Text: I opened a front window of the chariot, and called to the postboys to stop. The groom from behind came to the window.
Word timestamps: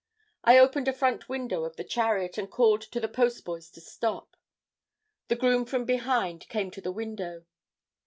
I 0.43 0.57
opened 0.57 0.87
a 0.87 0.93
front 0.93 1.29
window 1.29 1.63
of 1.63 1.75
the 1.75 1.83
chariot, 1.83 2.39
and 2.39 2.49
called 2.49 2.81
to 2.81 2.99
the 2.99 3.07
postboys 3.07 3.69
to 3.69 3.81
stop. 3.81 4.35
The 5.27 5.35
groom 5.35 5.63
from 5.63 5.85
behind 5.85 6.49
came 6.49 6.71
to 6.71 6.81
the 6.81 6.91
window. 6.91 7.45